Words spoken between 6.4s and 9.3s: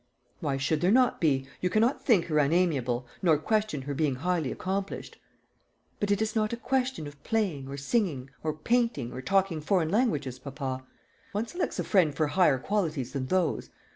a question of playing, or singing, or painting, or